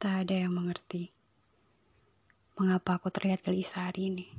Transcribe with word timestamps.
Tak 0.00 0.24
ada 0.24 0.32
yang 0.32 0.56
mengerti 0.56 1.12
mengapa 2.56 2.96
aku 2.96 3.12
terlihat 3.12 3.44
gelisah 3.44 3.92
hari 3.92 4.08
ini. 4.08 4.32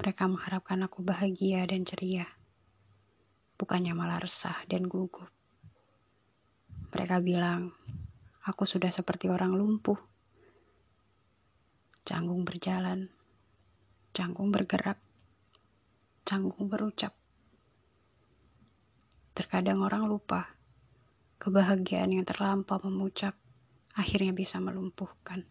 Mereka 0.00 0.24
mengharapkan 0.32 0.80
aku 0.80 1.04
bahagia 1.04 1.68
dan 1.68 1.84
ceria, 1.84 2.24
bukannya 3.60 3.92
malah 3.92 4.16
resah 4.16 4.56
dan 4.64 4.88
gugup. 4.88 5.28
Mereka 6.88 7.20
bilang 7.20 7.76
aku 8.48 8.64
sudah 8.64 8.88
seperti 8.88 9.28
orang 9.28 9.52
lumpuh, 9.52 10.00
canggung 12.08 12.48
berjalan, 12.48 13.12
canggung 14.16 14.48
bergerak, 14.48 14.96
canggung 16.24 16.64
berucap. 16.64 17.12
Terkadang 19.36 19.84
orang 19.84 20.08
lupa 20.08 20.56
kebahagiaan 21.36 22.16
yang 22.16 22.24
terlampau 22.24 22.80
memuncak 22.88 23.36
akhirnya 23.94 24.30
bisa 24.30 24.62
melumpuhkan. 24.62 25.46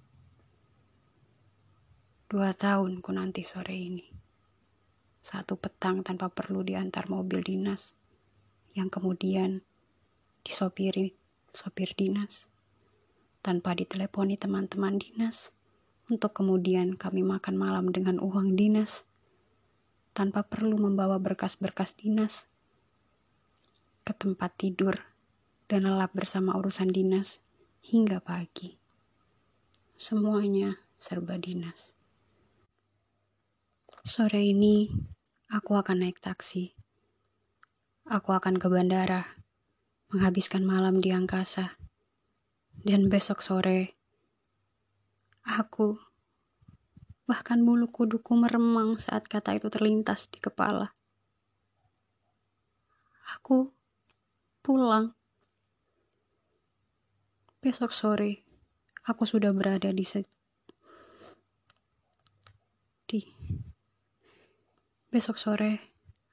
Dua 2.30 2.54
tahun 2.54 3.02
ku 3.02 3.10
nanti 3.10 3.42
sore 3.42 3.74
ini. 3.74 4.06
Satu 5.20 5.58
petang 5.58 6.06
tanpa 6.06 6.30
perlu 6.30 6.64
diantar 6.64 7.10
mobil 7.10 7.42
dinas, 7.44 7.98
yang 8.78 8.88
kemudian 8.88 9.66
disopiri 10.46 11.18
sopir 11.52 11.92
dinas, 11.98 12.48
tanpa 13.42 13.74
diteleponi 13.76 14.38
teman-teman 14.38 15.02
dinas, 15.02 15.52
untuk 16.08 16.38
kemudian 16.38 16.96
kami 16.96 17.26
makan 17.26 17.58
malam 17.58 17.90
dengan 17.90 18.22
uang 18.22 18.56
dinas, 18.56 19.04
tanpa 20.14 20.46
perlu 20.46 20.78
membawa 20.78 21.20
berkas-berkas 21.20 21.98
dinas. 21.98 22.46
Ke 24.06 24.16
tempat 24.16 24.56
tidur 24.58 24.98
dan 25.70 25.86
lelap 25.86 26.14
bersama 26.18 26.58
urusan 26.58 26.90
dinas 26.90 27.42
hingga 27.84 28.24
pagi. 28.24 28.80
Semuanya 30.00 30.80
serba 30.96 31.36
dinas. 31.36 31.96
Sore 34.00 34.48
ini 34.48 34.88
aku 35.52 35.76
akan 35.76 36.08
naik 36.08 36.24
taksi. 36.24 36.72
Aku 38.08 38.32
akan 38.32 38.58
ke 38.58 38.72
bandara, 38.72 39.38
menghabiskan 40.10 40.64
malam 40.64 40.98
di 40.98 41.12
angkasa. 41.12 41.78
Dan 42.80 43.12
besok 43.12 43.44
sore, 43.44 44.00
aku 45.44 46.00
bahkan 47.30 47.62
bulu 47.62 47.92
kuduku 47.92 48.34
meremang 48.34 48.98
saat 48.98 49.30
kata 49.30 49.54
itu 49.54 49.70
terlintas 49.70 50.32
di 50.32 50.42
kepala. 50.42 50.96
Aku 53.38 53.70
pulang. 54.66 55.19
Besok 57.60 57.92
sore, 57.92 58.48
aku 59.04 59.28
sudah 59.28 59.52
berada 59.52 59.92
di 59.92 60.08
se 60.08 60.24
di 63.10 63.26
besok 65.10 65.36
sore 65.42 65.90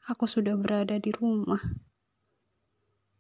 aku 0.07 0.31
sudah 0.31 0.55
berada 0.55 1.03
di 1.03 1.11
rumah. 1.11 1.59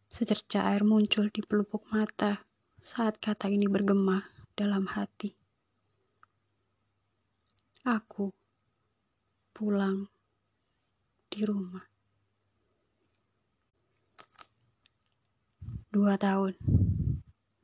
Secerca 0.06 0.70
air 0.70 0.86
muncul 0.86 1.34
di 1.34 1.42
pelupuk 1.42 1.82
mata 1.90 2.46
saat 2.78 3.18
kata 3.18 3.50
ini 3.50 3.66
bergema 3.66 4.22
dalam 4.54 4.86
hati. 4.86 5.34
Aku 7.82 8.30
pulang 9.50 10.06
di 11.26 11.42
rumah. 11.42 11.82
Dua 15.90 16.14
tahun. 16.14 16.75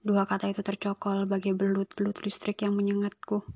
Dua 0.02 0.26
kata 0.26 0.50
itu 0.50 0.66
tercokol 0.66 1.30
bagai 1.30 1.54
belut-belut 1.54 2.26
listrik 2.26 2.66
yang 2.66 2.74
menyengatku 2.74 3.46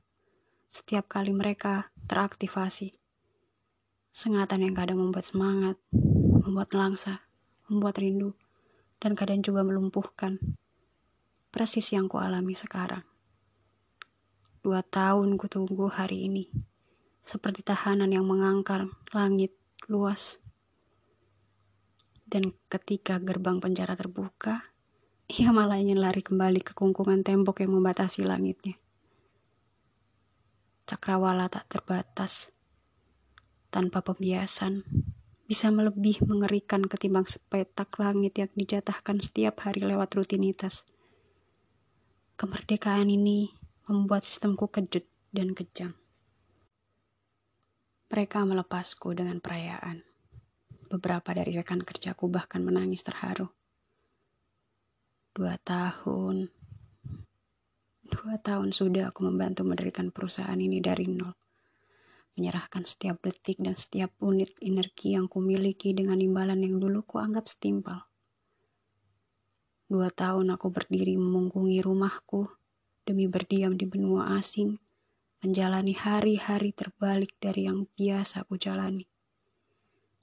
setiap 0.71 1.11
kali 1.11 1.35
mereka 1.35 1.91
teraktivasi. 2.07 2.95
Sengatan 4.15 4.63
yang 4.63 4.79
kadang 4.79 5.03
membuat 5.03 5.27
semangat, 5.27 5.75
membuat 6.47 6.71
langsa, 6.71 7.27
membuat 7.67 7.99
rindu, 7.99 8.39
dan 9.03 9.19
kadang 9.19 9.43
juga 9.43 9.67
melumpuhkan. 9.67 10.39
Persis 11.51 11.91
yang 11.91 12.07
ku 12.07 12.23
alami 12.23 12.55
sekarang. 12.55 13.03
Dua 14.63 14.87
tahun 14.87 15.35
ku 15.43 15.51
tunggu 15.51 15.91
hari 15.91 16.31
ini, 16.31 16.47
seperti 17.27 17.67
tahanan 17.67 18.15
yang 18.15 18.23
mengangkar 18.23 18.87
langit 19.11 19.51
luas. 19.91 20.39
Dan 22.23 22.55
ketika 22.71 23.19
gerbang 23.19 23.59
penjara 23.59 23.99
terbuka, 23.99 24.76
ia 25.27 25.51
malah 25.51 25.83
ingin 25.83 25.99
lari 25.99 26.23
kembali 26.23 26.63
ke 26.63 26.71
kungkungan 26.71 27.27
tembok 27.27 27.67
yang 27.67 27.75
membatasi 27.75 28.23
langitnya. 28.23 28.79
Cakrawala 30.87 31.51
tak 31.51 31.67
terbatas, 31.67 32.55
tanpa 33.75 34.07
pembiasan, 34.07 34.87
bisa 35.51 35.75
melebih 35.75 36.23
mengerikan 36.23 36.87
ketimbang 36.87 37.27
sepetak 37.27 37.91
langit 37.99 38.39
yang 38.39 38.51
dijatahkan 38.55 39.19
setiap 39.19 39.67
hari 39.67 39.83
lewat 39.83 40.15
rutinitas. 40.15 40.87
Kemerdekaan 42.39 43.11
ini 43.11 43.51
membuat 43.91 44.23
sistemku 44.23 44.71
kejut 44.71 45.07
dan 45.35 45.59
kejam. 45.59 45.99
Mereka 48.07 48.47
melepasku 48.47 49.11
dengan 49.11 49.43
perayaan. 49.43 50.07
Beberapa 50.87 51.35
dari 51.35 51.59
rekan 51.59 51.83
kerjaku 51.83 52.31
bahkan 52.31 52.63
menangis 52.63 53.03
terharu. 53.03 53.56
Dua 55.37 55.61
tahun. 55.61 56.49
Dua 58.09 58.41
tahun 58.41 58.73
sudah 58.73 59.13
aku 59.13 59.29
membantu 59.29 59.69
mendirikan 59.69 60.09
perusahaan 60.09 60.57
ini 60.57 60.81
dari 60.81 61.13
nol. 61.13 61.37
Menyerahkan 62.41 62.89
setiap 62.89 63.21
detik 63.21 63.61
dan 63.61 63.77
setiap 63.77 64.17
unit 64.25 64.57
energi 64.65 65.13
yang 65.13 65.29
kumiliki 65.29 65.93
dengan 65.93 66.25
imbalan 66.25 66.65
yang 66.65 66.81
dulu 66.81 67.05
kuanggap 67.05 67.53
setimpal. 67.53 68.09
Dua 69.93 70.09
tahun 70.09 70.57
aku 70.57 70.73
berdiri 70.73 71.21
memungkungi 71.21 71.85
rumahku 71.85 72.49
demi 73.05 73.29
berdiam 73.29 73.77
di 73.77 73.85
benua 73.85 74.41
asing, 74.41 74.81
menjalani 75.45 75.93
hari-hari 76.01 76.73
terbalik 76.73 77.37
dari 77.37 77.69
yang 77.69 77.85
biasa 77.93 78.49
aku 78.49 78.57
jalani. 78.57 79.05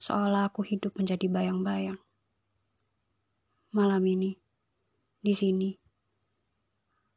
Seolah 0.02 0.50
aku 0.50 0.66
hidup 0.66 0.98
menjadi 0.98 1.30
bayang-bayang. 1.30 2.02
Malam 3.70 4.02
ini, 4.10 4.43
di 5.24 5.32
sini 5.32 5.72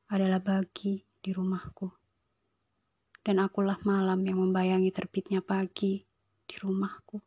adalah 0.07 0.40
bagi 0.40 1.03
di 1.19 1.35
rumahku. 1.35 1.91
Dan 3.19 3.44
akulah 3.44 3.84
malam 3.84 4.23
yang 4.23 4.40
membayangi 4.40 4.95
terbitnya 4.95 5.44
pagi 5.44 6.07
di 6.47 6.56
rumahku. 6.56 7.19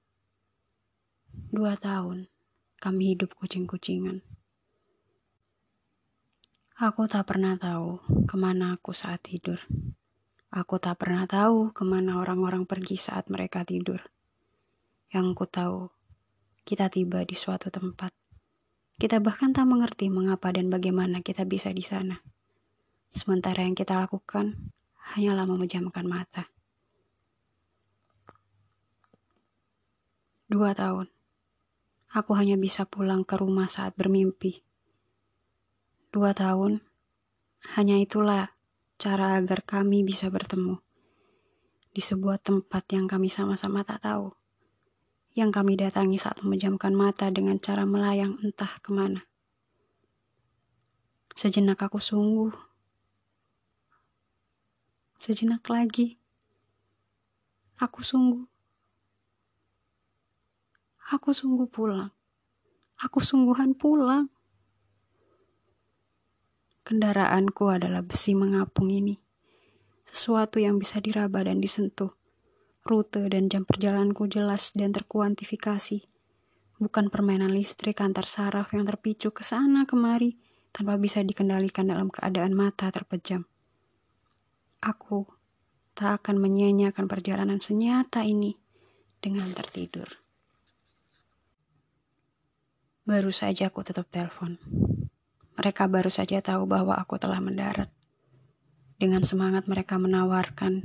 Dua 1.53 1.77
tahun 1.77 2.33
kami 2.81 3.13
hidup 3.13 3.37
kucing-kucingan. 3.37 4.25
Aku 6.81 7.05
tak 7.05 7.29
pernah 7.29 7.61
tahu 7.61 8.01
ke 8.25 8.41
mana 8.41 8.81
aku 8.81 8.97
saat 8.97 9.21
tidur. 9.21 9.61
Aku 10.49 10.81
tak 10.81 10.97
pernah 10.97 11.29
tahu 11.29 11.77
ke 11.77 11.85
mana 11.85 12.17
orang-orang 12.17 12.65
pergi 12.65 12.97
saat 12.97 13.29
mereka 13.29 13.69
tidur. 13.69 14.01
Yang 15.13 15.27
ku 15.37 15.45
tahu, 15.45 15.93
kita 16.65 16.89
tiba 16.89 17.21
di 17.29 17.37
suatu 17.37 17.69
tempat 17.69 18.17
kita 19.01 19.17
bahkan 19.17 19.57
tak 19.57 19.65
mengerti 19.65 20.13
mengapa 20.13 20.53
dan 20.53 20.69
bagaimana 20.69 21.25
kita 21.25 21.49
bisa 21.49 21.73
di 21.73 21.81
sana. 21.81 22.21
Sementara 23.09 23.65
yang 23.65 23.73
kita 23.73 23.97
lakukan 23.97 24.53
hanyalah 25.17 25.49
memejamkan 25.49 26.05
mata. 26.05 26.53
Dua 30.53 30.77
tahun. 30.77 31.09
Aku 32.13 32.37
hanya 32.37 32.61
bisa 32.61 32.85
pulang 32.85 33.25
ke 33.25 33.41
rumah 33.41 33.73
saat 33.73 33.97
bermimpi. 33.97 34.61
Dua 36.13 36.37
tahun. 36.37 36.85
Hanya 37.81 37.97
itulah 37.97 38.53
cara 39.01 39.41
agar 39.41 39.65
kami 39.65 40.05
bisa 40.05 40.29
bertemu. 40.29 40.77
Di 41.89 42.05
sebuah 42.05 42.37
tempat 42.37 42.85
yang 42.93 43.09
kami 43.09 43.33
sama-sama 43.33 43.81
tak 43.81 44.05
tahu 44.05 44.40
yang 45.41 45.49
kami 45.49 45.81
datangi 45.81 46.21
saat 46.21 46.45
memejamkan 46.45 46.93
mata 46.93 47.33
dengan 47.33 47.57
cara 47.57 47.89
melayang 47.89 48.37
entah 48.45 48.77
ke 48.85 48.93
mana. 48.93 49.25
Sejenak 51.33 51.81
aku 51.81 51.97
sungguh. 51.97 52.53
Sejenak 55.17 55.65
lagi. 55.73 56.21
Aku 57.81 58.05
sungguh. 58.05 58.45
Aku 61.17 61.33
sungguh 61.33 61.65
pulang. 61.65 62.13
Aku 63.01 63.25
sungguhan 63.25 63.73
pulang. 63.73 64.29
Kendaraanku 66.85 67.73
adalah 67.73 68.05
besi 68.05 68.37
mengapung 68.37 68.93
ini. 68.93 69.17
Sesuatu 70.05 70.61
yang 70.61 70.77
bisa 70.77 71.01
diraba 71.01 71.41
dan 71.41 71.57
disentuh 71.65 72.20
Rute 72.81 73.29
dan 73.29 73.53
jam 73.53 73.69
perjalananku 73.69 74.25
jelas 74.31 74.73
dan 74.73 74.97
terkuantifikasi. 74.97 76.09
Bukan 76.81 77.13
permainan 77.13 77.53
listrik 77.53 78.01
antar 78.01 78.25
saraf 78.25 78.73
yang 78.73 78.89
terpicu 78.89 79.29
ke 79.37 79.45
sana 79.45 79.85
kemari 79.85 80.41
tanpa 80.73 80.97
bisa 80.97 81.21
dikendalikan 81.21 81.85
dalam 81.85 82.09
keadaan 82.09 82.57
mata 82.57 82.89
terpejam. 82.89 83.45
Aku 84.81 85.29
tak 85.93 86.25
akan 86.25 86.41
menyia-nyiakan 86.41 87.05
perjalanan 87.05 87.61
senyata 87.61 88.25
ini 88.25 88.57
dengan 89.21 89.53
tertidur. 89.53 90.09
Baru 93.05 93.29
saja 93.29 93.69
aku 93.69 93.85
tutup 93.85 94.09
telepon. 94.09 94.57
Mereka 95.61 95.85
baru 95.93 96.09
saja 96.09 96.41
tahu 96.41 96.65
bahwa 96.65 96.97
aku 96.97 97.21
telah 97.21 97.37
mendarat. 97.45 97.93
Dengan 98.97 99.21
semangat 99.21 99.69
mereka 99.69 100.01
menawarkan 100.01 100.81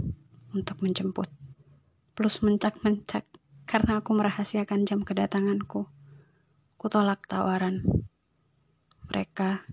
untuk 0.51 0.83
menjemput. 0.83 1.31
Plus 2.15 2.39
mencak-mencak 2.41 3.27
karena 3.67 3.99
aku 3.99 4.15
merahasiakan 4.15 4.87
jam 4.87 5.03
kedatanganku. 5.03 5.85
Kutolak 6.79 7.27
tawaran. 7.27 7.83
Mereka 9.11 9.67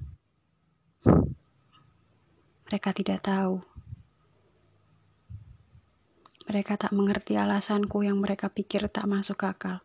mereka 2.67 2.91
tidak 2.93 3.21
tahu 3.25 3.63
mereka 6.53 6.77
tak 6.77 6.93
mengerti 6.93 7.39
alasanku 7.41 8.05
yang 8.05 8.21
mereka 8.21 8.53
pikir 8.53 8.85
tak 8.93 9.09
masuk 9.09 9.41
akal. 9.47 9.81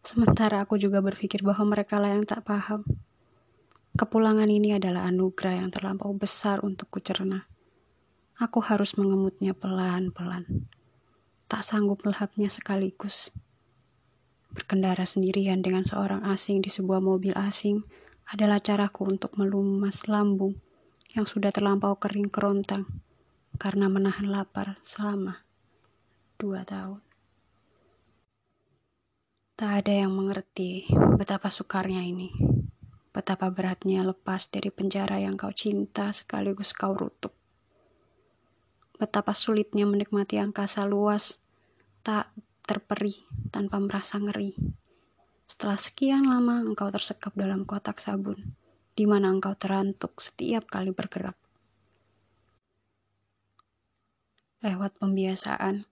Sementara 0.00 0.64
aku 0.64 0.80
juga 0.80 1.04
berpikir 1.04 1.44
bahwa 1.44 1.76
mereka 1.76 2.00
lah 2.00 2.16
yang 2.16 2.24
tak 2.24 2.48
paham. 2.48 2.80
Kepulangan 3.92 4.48
ini 4.48 4.72
adalah 4.78 5.04
anugerah 5.04 5.60
yang 5.60 5.68
terlampau 5.68 6.14
besar 6.16 6.64
untuk 6.64 6.88
kucerna. 6.88 7.44
Aku 8.40 8.64
harus 8.64 8.96
mengemutnya 8.96 9.52
pelan-pelan. 9.52 10.70
Tak 11.48 11.64
sanggup 11.64 12.04
melahapnya 12.04 12.52
sekaligus. 12.52 13.32
Berkendara 14.52 15.08
sendirian 15.08 15.64
dengan 15.64 15.80
seorang 15.80 16.28
asing 16.28 16.60
di 16.60 16.68
sebuah 16.68 17.00
mobil 17.00 17.32
asing 17.32 17.88
adalah 18.28 18.60
caraku 18.60 19.08
untuk 19.08 19.32
melumas 19.40 20.04
lambung 20.04 20.60
yang 21.16 21.24
sudah 21.24 21.48
terlampau 21.48 21.96
kering 21.96 22.28
kerontang 22.28 22.84
karena 23.56 23.88
menahan 23.88 24.28
lapar 24.28 24.76
selama 24.84 25.48
dua 26.36 26.68
tahun. 26.68 27.00
Tak 29.56 29.72
ada 29.82 30.04
yang 30.04 30.12
mengerti 30.12 30.84
betapa 31.16 31.48
sukarnya 31.48 32.04
ini. 32.04 32.30
Betapa 33.10 33.48
beratnya 33.50 34.04
lepas 34.04 34.52
dari 34.52 34.68
penjara 34.68 35.18
yang 35.18 35.34
kau 35.34 35.50
cinta 35.50 36.12
sekaligus 36.12 36.76
kau 36.76 36.94
rutuk. 36.94 37.37
Betapa 38.98 39.32
sulitnya 39.32 39.86
menikmati 39.86 40.42
angkasa 40.42 40.84
luas, 40.84 41.38
tak 42.02 42.34
terperi 42.66 43.22
tanpa 43.54 43.78
merasa 43.78 44.18
ngeri. 44.18 44.58
Setelah 45.46 45.78
sekian 45.78 46.26
lama 46.26 46.60
engkau 46.60 46.90
tersekap 46.90 47.32
dalam 47.38 47.64
kotak 47.64 48.02
sabun, 48.02 48.58
di 48.98 49.06
mana 49.06 49.30
engkau 49.30 49.54
terantuk 49.54 50.18
setiap 50.18 50.66
kali 50.66 50.90
bergerak. 50.90 51.38
Lewat 54.58 54.98
pembiasaan, 54.98 55.86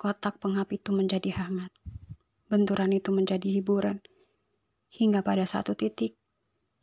Kotak 0.00 0.40
pengap 0.40 0.72
itu 0.72 0.96
menjadi 0.96 1.28
hangat. 1.44 1.68
Benturan 2.48 2.88
itu 2.96 3.12
menjadi 3.12 3.44
hiburan. 3.60 4.00
Hingga 4.88 5.20
pada 5.20 5.44
satu 5.44 5.76
titik, 5.76 6.16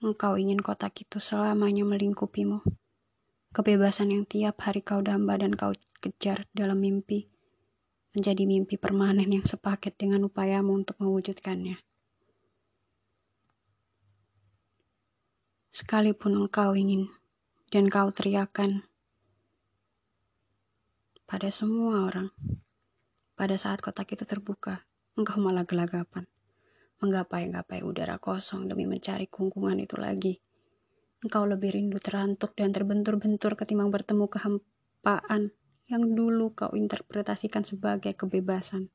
engkau 0.06 0.38
ingin 0.38 0.62
kotak 0.62 0.94
itu 1.02 1.18
selamanya 1.18 1.82
melingkupimu. 1.82 2.62
Kebebasan 3.56 4.12
yang 4.12 4.24
tiap 4.28 4.60
hari 4.64 4.84
kau 4.84 5.00
damba 5.00 5.40
dan 5.40 5.56
kau 5.56 5.72
kejar 6.04 6.46
dalam 6.52 6.84
mimpi, 6.84 7.28
menjadi 8.18 8.44
mimpi 8.50 8.76
permanen 8.76 9.30
yang 9.30 9.46
sepaket 9.46 9.96
dengan 9.96 10.26
upayamu 10.26 10.74
untuk 10.74 10.98
mewujudkannya. 10.98 11.78
Sekalipun 15.70 16.48
engkau 16.48 16.74
ingin 16.74 17.06
dan 17.70 17.86
kau 17.86 18.10
teriakan 18.10 18.88
pada 21.28 21.52
semua 21.52 22.08
orang, 22.08 22.32
pada 23.38 23.60
saat 23.60 23.84
kotak 23.84 24.10
itu 24.16 24.26
terbuka, 24.26 24.88
engkau 25.14 25.38
malah 25.38 25.68
gelagapan. 25.68 26.26
Menggapai-gapai 26.98 27.86
udara 27.86 28.18
kosong 28.18 28.66
demi 28.66 28.90
mencari 28.90 29.30
kungkungan 29.30 29.78
itu 29.78 29.94
lagi. 30.02 30.42
Engkau 31.18 31.50
lebih 31.50 31.74
rindu 31.74 31.98
terantuk 31.98 32.54
dan 32.54 32.70
terbentur-bentur 32.70 33.58
ketimbang 33.58 33.90
bertemu 33.90 34.30
kehampaan 34.30 35.50
yang 35.90 36.04
dulu 36.14 36.54
kau 36.54 36.76
interpretasikan 36.78 37.66
sebagai 37.66 38.14
kebebasan. 38.14 38.94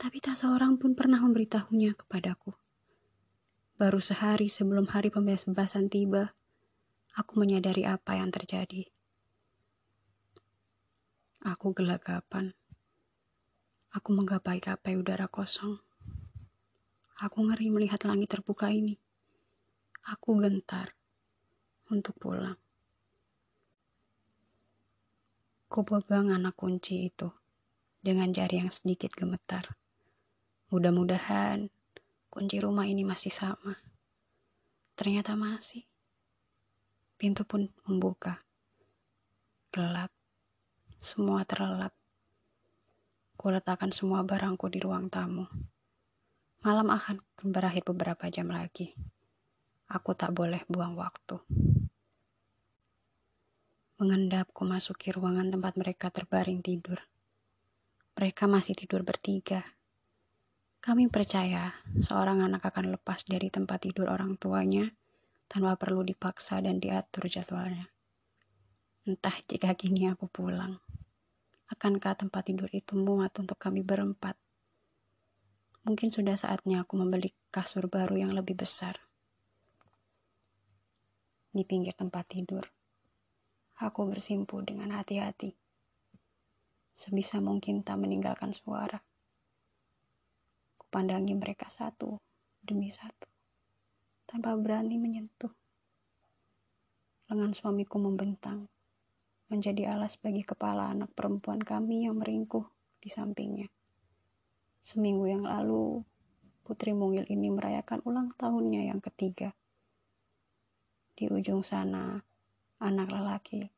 Tapi 0.00 0.16
tak 0.24 0.40
seorang 0.40 0.80
pun 0.80 0.96
pernah 0.96 1.20
memberitahunya 1.20 1.92
kepadaku. 1.92 2.56
Baru 3.76 4.00
sehari 4.00 4.48
sebelum 4.48 4.88
hari 4.88 5.12
pembebasan 5.12 5.92
tiba, 5.92 6.32
aku 7.12 7.36
menyadari 7.36 7.84
apa 7.84 8.16
yang 8.16 8.32
terjadi. 8.32 8.88
Aku 11.44 11.76
gelagapan. 11.76 12.56
Aku 13.92 14.16
menggapai-gapai 14.16 14.96
udara 14.96 15.28
kosong. 15.28 15.80
Aku 17.20 17.44
ngeri 17.44 17.68
melihat 17.68 18.04
langit 18.08 18.32
terbuka 18.32 18.72
ini. 18.72 18.96
Aku 20.08 20.40
gentar 20.40 20.96
untuk 21.92 22.16
pulang. 22.16 22.56
Ku 25.68 25.84
pegang 25.84 26.32
anak 26.32 26.56
kunci 26.56 27.12
itu 27.12 27.28
dengan 28.00 28.32
jari 28.32 28.64
yang 28.64 28.72
sedikit 28.72 29.12
gemetar. 29.12 29.76
Mudah-mudahan 30.72 31.68
kunci 32.32 32.56
rumah 32.62 32.88
ini 32.88 33.04
masih 33.04 33.30
sama. 33.30 33.76
Ternyata 34.96 35.36
masih. 35.36 35.84
Pintu 37.20 37.44
pun 37.44 37.68
membuka. 37.84 38.40
Gelap. 39.68 40.08
Semua 40.96 41.44
terlelap. 41.44 41.92
Kuletakkan 43.36 43.92
semua 43.92 44.24
barangku 44.24 44.68
di 44.72 44.80
ruang 44.80 45.12
tamu. 45.12 45.44
Malam 46.60 46.92
akan 46.92 47.20
berakhir 47.44 47.84
beberapa 47.88 48.28
jam 48.28 48.52
lagi. 48.52 48.92
Aku 49.90 50.14
tak 50.14 50.30
boleh 50.30 50.62
buang 50.70 50.94
waktu. 50.94 51.42
Mengendap, 53.98 54.54
ku 54.54 54.62
masuki 54.62 55.10
ruangan 55.10 55.50
tempat 55.50 55.74
mereka 55.74 56.14
terbaring 56.14 56.62
tidur. 56.62 57.02
Mereka 58.14 58.46
masih 58.46 58.78
tidur 58.78 59.02
bertiga. 59.02 59.66
Kami 60.78 61.10
percaya 61.10 61.74
seorang 61.98 62.38
anak 62.38 62.70
akan 62.70 62.94
lepas 62.94 63.26
dari 63.26 63.50
tempat 63.50 63.82
tidur 63.82 64.14
orang 64.14 64.38
tuanya 64.38 64.94
tanpa 65.50 65.74
perlu 65.74 66.06
dipaksa 66.06 66.62
dan 66.62 66.78
diatur 66.78 67.26
jadwalnya. 67.26 67.90
Entah 69.10 69.34
jika 69.42 69.74
kini 69.74 70.06
aku 70.06 70.30
pulang. 70.30 70.78
Akankah 71.66 72.14
tempat 72.14 72.46
tidur 72.46 72.70
itu 72.70 72.94
muat 72.94 73.34
untuk 73.42 73.58
kami 73.58 73.82
berempat? 73.82 74.38
Mungkin 75.82 76.14
sudah 76.14 76.38
saatnya 76.38 76.86
aku 76.86 76.94
membeli 76.94 77.34
kasur 77.50 77.90
baru 77.90 78.22
yang 78.22 78.30
lebih 78.30 78.54
besar. 78.54 79.09
Di 81.50 81.66
pinggir 81.66 81.90
tempat 81.98 82.30
tidur, 82.30 82.62
aku 83.82 84.06
bersimpu 84.06 84.62
dengan 84.62 84.94
hati-hati. 84.94 85.50
Sebisa 86.94 87.42
mungkin 87.42 87.82
tak 87.82 87.98
meninggalkan 87.98 88.54
suara. 88.54 89.02
Kupandangi 90.78 91.34
mereka 91.34 91.66
satu 91.66 92.22
demi 92.62 92.94
satu, 92.94 93.26
tanpa 94.30 94.54
berani 94.54 94.94
menyentuh. 94.94 95.50
Lengan 97.26 97.50
suamiku 97.50 97.98
membentang 97.98 98.70
menjadi 99.50 99.90
alas 99.90 100.14
bagi 100.14 100.46
kepala 100.46 100.94
anak 100.94 101.10
perempuan 101.18 101.58
kami 101.58 102.06
yang 102.06 102.22
meringkuh 102.22 102.62
di 103.02 103.10
sampingnya. 103.10 103.66
Seminggu 104.86 105.26
yang 105.26 105.42
lalu, 105.42 106.06
Putri 106.62 106.94
Mungil 106.94 107.26
ini 107.26 107.50
merayakan 107.50 108.06
ulang 108.06 108.30
tahunnya 108.38 108.94
yang 108.94 109.02
ketiga. 109.02 109.50
Di 111.20 111.28
ujung 111.28 111.60
sana, 111.60 112.16
anak 112.80 113.12
lelaki, 113.12 113.68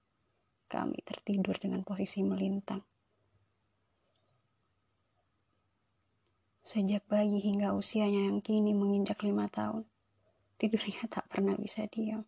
kami 0.70 1.02
tertidur 1.02 1.58
dengan 1.58 1.82
posisi 1.82 2.22
melintang. 2.22 2.78
Sejak 6.62 7.02
bayi 7.10 7.42
hingga 7.42 7.74
usianya 7.74 8.30
yang 8.30 8.38
kini 8.38 8.70
menginjak 8.70 9.26
lima 9.26 9.50
tahun, 9.50 9.82
tidurnya 10.54 11.10
tak 11.10 11.26
pernah 11.26 11.58
bisa 11.58 11.82
diam. 11.90 12.22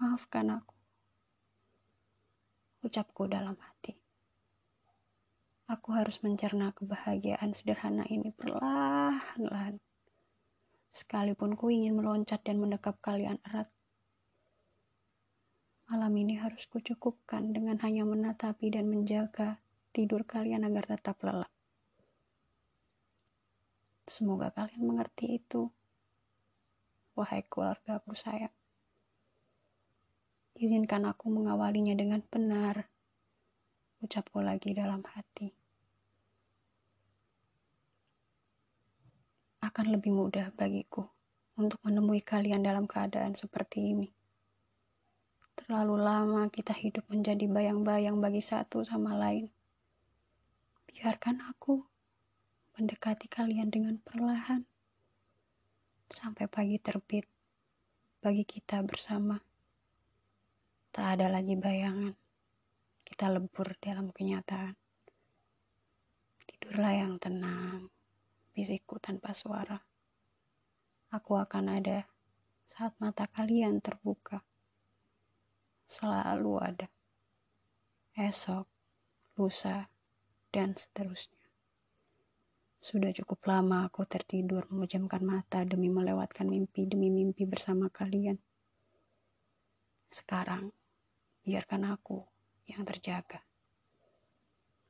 Maafkan 0.00 0.56
aku 0.56 0.72
ucapku 2.80 3.28
dalam 3.28 3.60
hati. 3.60 3.92
Aku 5.68 5.92
harus 5.92 6.24
mencerna 6.24 6.72
kebahagiaan 6.72 7.52
sederhana 7.52 8.08
ini 8.08 8.32
perlahan-lahan. 8.32 9.80
Sekalipun 10.94 11.58
ku 11.58 11.74
ingin 11.74 11.98
meloncat 11.98 12.46
dan 12.46 12.62
mendekap 12.62 13.02
kalian 13.02 13.42
erat. 13.50 13.66
Malam 15.90 16.14
ini 16.14 16.38
harus 16.38 16.70
kucukupkan 16.70 17.50
dengan 17.50 17.82
hanya 17.82 18.06
menatapi 18.06 18.70
dan 18.70 18.86
menjaga 18.86 19.58
tidur 19.90 20.22
kalian 20.22 20.62
agar 20.62 20.86
tetap 20.86 21.18
lelap. 21.26 21.50
Semoga 24.06 24.54
kalian 24.54 24.86
mengerti 24.86 25.42
itu. 25.42 25.66
wahai 27.14 27.46
keluarga 27.46 28.02
aku 28.02 28.10
sayang. 28.10 28.50
Izinkan 30.58 31.06
aku 31.06 31.30
mengawalinya 31.30 31.94
dengan 31.94 32.22
benar, 32.26 32.90
ucapku 34.02 34.42
lagi 34.42 34.74
dalam 34.74 35.02
hati. 35.02 35.63
Akan 39.74 39.90
lebih 39.90 40.14
mudah 40.14 40.54
bagiku 40.54 41.10
untuk 41.58 41.82
menemui 41.82 42.22
kalian 42.22 42.62
dalam 42.62 42.86
keadaan 42.86 43.34
seperti 43.34 43.90
ini. 43.90 44.06
Terlalu 45.58 45.98
lama 45.98 46.46
kita 46.46 46.70
hidup 46.70 47.02
menjadi 47.10 47.50
bayang-bayang 47.50 48.22
bagi 48.22 48.38
satu 48.38 48.86
sama 48.86 49.18
lain. 49.18 49.50
Biarkan 50.86 51.42
aku 51.42 51.82
mendekati 52.78 53.26
kalian 53.26 53.74
dengan 53.74 53.98
perlahan 53.98 54.62
sampai 56.06 56.46
pagi 56.46 56.78
terbit 56.78 57.26
bagi 58.22 58.46
kita 58.46 58.78
bersama. 58.86 59.42
Tak 60.94 61.18
ada 61.18 61.26
lagi 61.26 61.58
bayangan. 61.58 62.14
Kita 63.02 63.26
lebur 63.26 63.74
dalam 63.82 64.14
kenyataan. 64.14 64.78
Tidurlah 66.46 66.94
yang 66.94 67.18
tenang, 67.18 67.90
bisikku 68.54 69.02
tanpa 69.02 69.34
suara. 69.34 69.82
Aku 71.10 71.34
akan 71.34 71.82
ada 71.82 72.06
saat 72.62 72.94
mata 73.02 73.26
kalian 73.26 73.82
terbuka. 73.82 74.46
Selalu 75.90 76.54
ada. 76.62 76.88
Esok, 78.14 78.66
lusa, 79.36 79.90
dan 80.54 80.78
seterusnya. 80.78 81.42
Sudah 82.78 83.10
cukup 83.10 83.42
lama 83.50 83.90
aku 83.90 84.06
tertidur 84.06 84.70
memejamkan 84.70 85.24
mata 85.26 85.66
demi 85.66 85.90
melewatkan 85.90 86.46
mimpi 86.46 86.86
demi 86.86 87.10
mimpi 87.10 87.42
bersama 87.42 87.90
kalian. 87.90 88.38
Sekarang, 90.12 90.70
biarkan 91.42 91.90
aku 91.90 92.22
yang 92.70 92.86
terjaga. 92.86 93.42